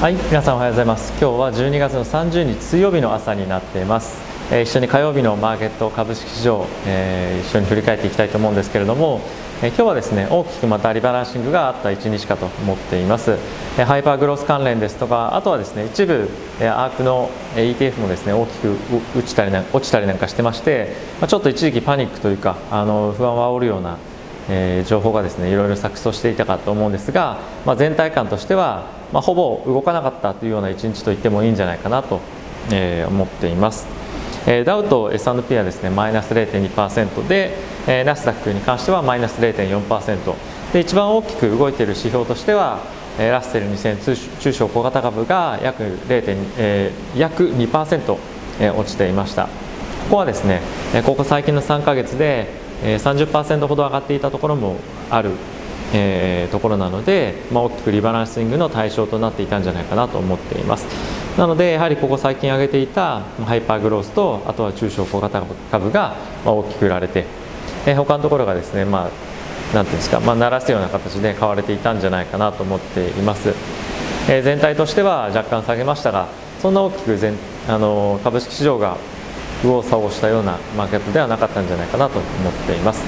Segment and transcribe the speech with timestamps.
[0.00, 1.10] はい皆さんおはようございます。
[1.20, 4.18] 今日は12月の30日水曜日の朝になっています、
[4.50, 9.20] えー、一緒に火曜日のマーケット株式市場、えー、一緒に振り返っていきたいと思うんですけれども、
[9.60, 13.36] えー、今日はですね大きくまたリバランシングがあった一日かと思っています、
[13.78, 16.30] えハイパーグロス関連ですとかあとはですね一部、
[16.62, 18.76] えアークの ETF もですね大きく
[19.18, 23.98] 落ちたりな落ちたりなんかしてまして、まあ、ちょっと一時期パニックというかあの不安を煽るような
[24.48, 32.20] えー、情報がですねいろいろ錯綜していたかと思うんですが、まあ、全体感としては、まあ、ほぼ動かなかったというような一日と言ってもいいんじゃないかなと、
[32.72, 33.86] えー、思っています、
[34.46, 37.56] えー、ダウと S&P はですねマイナス0.2%で、
[37.86, 40.34] えー、ナスダックに関してはマイナス0.4%
[40.72, 42.80] で一番大きく動いている指標としては
[43.18, 46.22] ラッセル2000中小小型株が約 0.、
[46.56, 48.16] えー、約2%
[48.76, 49.44] 落ちていました。
[49.44, 49.50] こ
[50.10, 50.60] こはですね
[51.04, 52.48] ここ最近の3ヶ月で
[52.82, 54.76] 30%ほど上がっていたところも
[55.10, 55.30] ある、
[55.92, 60.86] えー、ところなので、まあ、大きくリバランシングの対象となっていたんじゃないかなと思っています。
[61.36, 67.24] なのでやはりここ最近上げていたハイパーグロースとあとは中小小型株が大きく売られて、
[67.86, 69.10] えー、他のところがですねま
[69.72, 73.54] あなんていうんですか、まあ、鳴らすような形で買われていたんじゃないかなと思っています、
[74.28, 76.28] えー、全体としては若干下げましたが
[76.60, 77.34] そんな大きく全
[77.68, 78.96] あの株式市場が
[79.62, 83.02] 右往左往したようなマーケットではなかったんじゃないかなと思っています。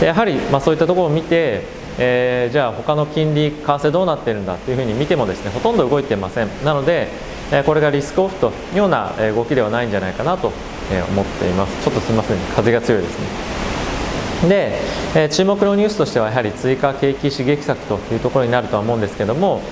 [0.00, 1.64] でやはり、まあ、そういったところを見て、
[1.98, 6.48] えー、じゃあ他の金利為替どうなってるんだというふうに見てもですねほとんど動いてません。
[6.64, 7.08] なので
[7.52, 10.52] えこれがリスクオフというような動きではないんじゃないかなと
[11.10, 11.84] 思っています。
[11.84, 13.56] ちょっとすみません風が強いですね。
[14.48, 14.78] で、
[15.14, 19.62] え注目のニュースとしてはやはり追加景気刺激策というところになるとは思うんですけども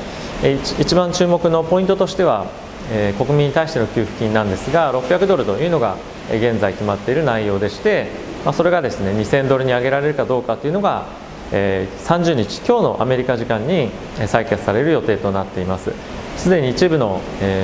[0.81, 2.47] 一番注目のポイントとしては、
[2.91, 5.97] えー、国民に対しての給付金なんですが600ドルというのが
[6.31, 8.09] 現在決まっている内容でして、
[8.44, 11.06] まあ、それがですね2000ドルに上げられるかどうかというのが、
[11.53, 15.92] え、30日今日のアメリカ時間に採決される予定となっています。
[16.37, 17.20] すでに一部の、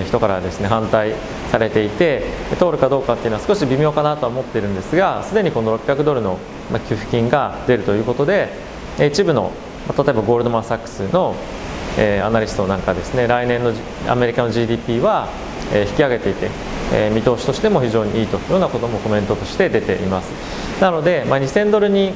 [0.07, 1.13] 人からですね反対
[1.51, 2.23] されていて
[2.59, 6.39] 通るかどうかっていうのは少し微妙かなとは思っているんですがすでにこの600ドルの
[6.89, 8.49] 給付金が出るということで
[8.99, 9.51] 一部の
[9.89, 11.35] 例えばゴールドマン・サックスの
[12.25, 13.73] アナリストなんかですね来年の
[14.09, 15.29] アメリカの GDP は、
[15.75, 16.49] 引き上げていて
[17.11, 20.31] 見通しとしても非常にいいというようなこともコメントとして出ています。
[20.81, 22.13] なので、まあ、2000ドルに、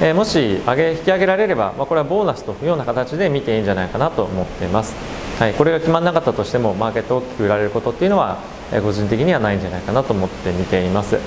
[0.00, 4.94] えもし上げ引き上げられれば、まあ、これはボーナスというような形で見ていいんじゃないかなと思っています、
[5.38, 8.38] はい、これが決まらなかったとしてもマーケット大きく売られることっていうのは、
[8.72, 11.18] え個人的にはないんじゃないかなと思って見ています、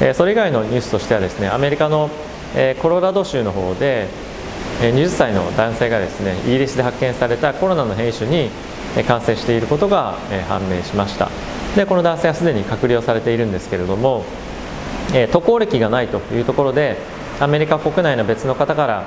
[0.00, 2.10] えそれ以外のニュースとしてはですねアメリカの、
[2.56, 4.08] えコロラド州の方で
[4.80, 8.50] 20歳の男性がですねイギリスで発見されたコロナの変異種に
[9.06, 11.30] 感染していることがえ判明しました。
[11.76, 14.24] でこの男性はすでに隔離をされているんですけれども、
[15.14, 16.96] えー、渡航歴がないというところで
[17.40, 19.04] アメリカ国内の別の方から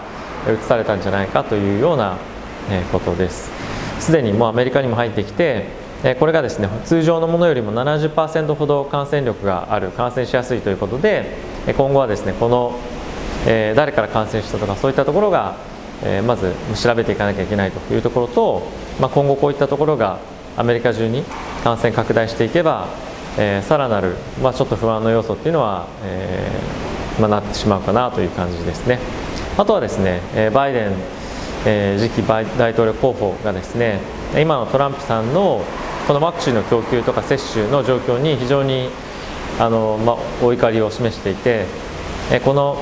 [0.47, 2.17] 移されたんじゃないかというような
[2.91, 3.49] ことです。
[3.99, 5.67] すでにもうアメリカにも入ってきて
[6.19, 11.37] これがですね通常のものよりも70%ほど感染力がある感染しやすいということで
[11.77, 12.79] 今後はですねこの
[13.45, 15.55] 誰から感染したとかそういったところが
[16.25, 18.63] まず調べていかなきゃいけないというところと、
[18.99, 20.19] まあ、今後こういったところが
[20.57, 21.23] アメリカ中に
[21.63, 22.87] 感染拡大していけば、
[23.61, 26.51] さらなる、ま、ちょっと不安の要素っていうのは、え
[27.21, 28.99] まあ、なってしまうかなという感じですね。
[29.57, 30.91] あとはですねえバイデン、
[31.65, 33.99] え、次期大統領候補がですね
[34.35, 35.61] 今のトランプさんの
[36.07, 38.89] このワクチンの供給とか接種の状況に非常に
[39.59, 41.65] あの、まあ、お怒りを示していて
[42.31, 42.77] えこの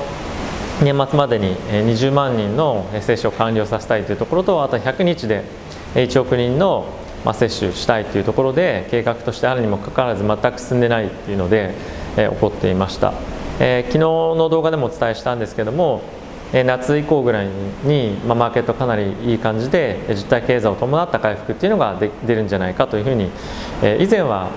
[0.82, 5.44] 年末までに20万人の接種を完了させたいというところとあと100日で
[5.94, 6.86] 1億人の、
[7.34, 11.74] 接種したいというところで計画としてあるにもかかわらず全く進んでないっていうので、
[12.16, 13.12] え、起こっていました、
[13.60, 16.02] えー、昨日の動画でもお伝えしたんですけども、
[16.52, 17.48] えー、夏以降ぐらい
[17.84, 23.30] に、まあ、マーケットかなりいい感じで実体経済を伴った回復っていうのが出るんじゃないかというふうに、
[23.82, 24.50] えー、以前は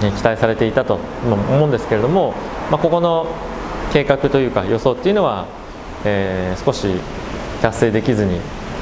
[0.00, 2.34] 期待されていたと思うんですけれども、
[2.70, 3.26] まあ、ここの
[3.92, 5.46] 計画というか予想っていうのは、
[6.04, 6.88] えー、少し
[7.62, 8.40] 達成できずに、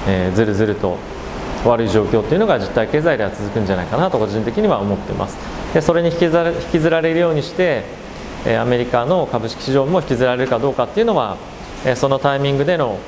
[0.09, 0.99] えー、ずるずると
[1.65, 5.37] 悪い状況っていうのが実体経済では続くんじゃないかなと個人的には思っています。
[5.73, 8.04] でそれに引きずられるようにして
[8.47, 11.39] アメリカの株式市場も引きずられるかどうかっていうのは
[11.97, 12.99] そのタイミングでの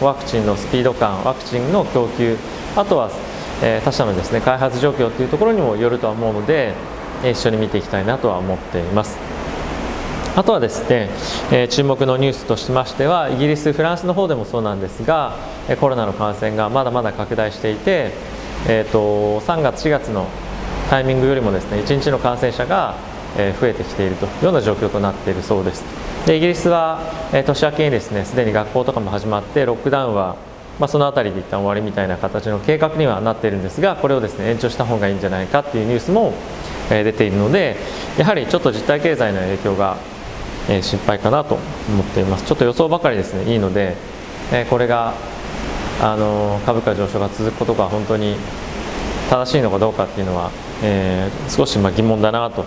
[0.00, 2.36] ワクチンのスピード感ワクチンの供給
[2.76, 3.10] あとは
[3.84, 6.74] 他社のですね開発状況っていうところにもよるとは思うので
[7.24, 9.18] 一緒に見ていきたいなとは思っています。
[10.36, 11.08] あとはですね、
[11.68, 15.34] 注目のニュースとしましてはイギリスフランスの方でもそうなんですが
[15.80, 18.12] コロナの感染がまだまだ拡大していて、
[18.68, 20.28] えーと、3月4月の
[20.90, 22.94] タイミングよりもですね1日の感染者が
[23.60, 25.84] 増えてきているというような状況となっているそうです。
[26.26, 27.00] でイギリスは
[27.46, 30.36] 年明けにですねすでに学校とかも始まってロックダウンは
[30.78, 36.32] まあ、その辺りで一旦終わりみたいな形の計画にはなっているんですがこれをですね延長した方がいいんじゃないかっていうニュースも、
[36.88, 37.76] 出ているので
[38.16, 39.96] やはりちょっと実体経済の影響が、
[40.82, 41.54] 心配かなと
[41.88, 42.44] 思っています。
[42.44, 43.96] ちょっと予想ばかりですねいいので、
[44.70, 45.14] これが
[46.00, 48.36] あの株価上昇が続くことが本当に
[49.30, 50.50] 正しいのかどうかっていうのは、
[50.82, 52.64] えー、少しま疑問だなと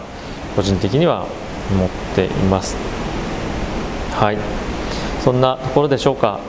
[0.55, 1.25] 個人的には
[1.71, 2.75] 思っています。
[4.13, 4.37] はい。
[5.23, 6.39] そんなところでしょうか、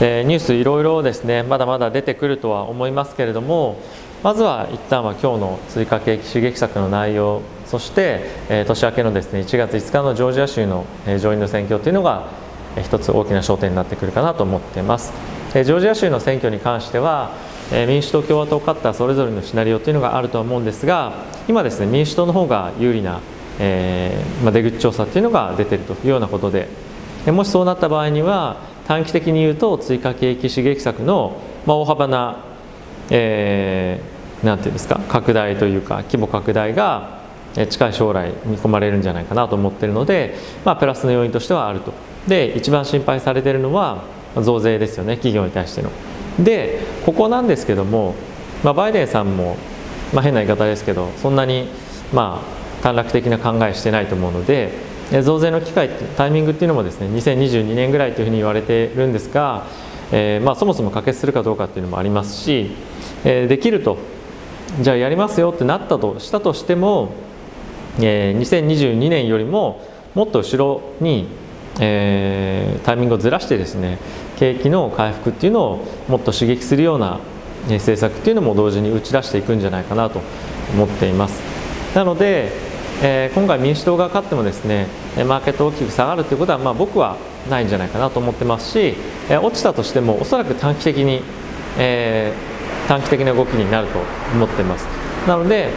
[0.00, 1.42] えー、ニュースいろいろですね。
[1.42, 3.78] まだまだ出てくるとは思いますけれども
[4.22, 12.28] まずは一旦は今日の追加景気刺激策の内容そして、えー、年明けのですね1月5日のジョージア州の、え上院の選挙というのが、
[12.76, 15.12] えー、一つ大きな焦点になってくるかなと思っています、
[15.54, 17.32] え、ジョージア州の選挙に関しては
[17.72, 21.12] え民主党共和党勝ったそれぞれのシナリオというのがあると思うんですが
[21.48, 23.20] 今ですね民主党の方が有利な、
[23.58, 26.68] えー、まあ、出口調査っていうのが出てるというようなことで
[27.26, 28.56] もしそうなった場合には
[28.86, 32.44] 短期的に言うと追加景気刺激策の、まあ、大幅な、
[33.10, 37.22] えー、なんていうんですか拡大というか規模拡大が
[37.70, 41.92] 近い将来見込まれるんじゃないかなと思っているので、まあ、プラスの要因としてはあると
[42.26, 44.02] で一番心配されているのは
[44.42, 45.90] 増税ですよね企業に対しての。
[46.40, 48.14] でここなんですけども、
[48.64, 49.56] まあ、バイデンさんも、
[50.12, 51.68] まあ、変な言い方ですけどそんなに
[52.12, 54.72] まあ短絡的な考えしてないと思うので
[55.22, 59.66] 増税の機会タイミングっていうのもですね2022年ぐらいというふうに言われてるんですが、
[60.12, 62.70] えー、まあ、そもそも可決するかどうかっていうのもありますし、
[63.24, 63.98] えー、できると
[64.80, 67.12] じゃあやりますよってなったとしたとしても、
[68.00, 71.28] えー、2022年よりももっと後ろに、
[71.80, 73.98] えー、タイミングをずらしてですね
[74.36, 77.20] 景気の回復っていうのをもっと刺激するような
[77.72, 80.20] 政策っていうのも同時に打ち出していくんじゃないかなと
[80.74, 81.40] 思っています
[81.94, 82.52] なので、
[83.02, 87.16] えー、今回民主党が勝ってもですねマーケット大きく下がるということは、まあ、僕は
[87.48, 88.94] ないんじゃないかなと思ってますし、
[89.30, 91.22] えー、落ちたとしてもおそらく短期的に、
[91.78, 93.98] えー、短期的な動きになると
[94.34, 94.86] 思ってます
[95.26, 95.70] なので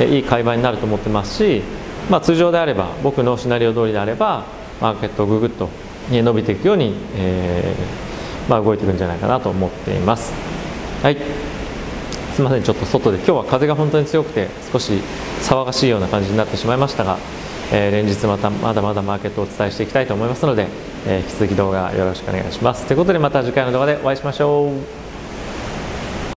[0.00, 1.62] いい買い場になると思ってますし、
[2.10, 4.44] まあ、通常であれば僕のシナリオ通りであれば
[4.80, 5.68] マーケットをググッと
[6.10, 10.61] 伸びていくように、えー、まあ、動いていくんじゃないかなと思っています。
[11.02, 11.16] はい。
[11.16, 13.16] すみませんちょっと外で。
[13.16, 14.92] 今日は風が本当に強くて少し
[15.40, 17.18] 騒がしいような感じになってしまいましたが、
[17.72, 20.68] えー、連日またまだまだマーケットをお伝えしていきたいと思いますので、
[21.08, 22.86] えー、引き続き動画よろしくお願いします。
[22.86, 25.01] ということでまた次回の動画でお会いしましょう。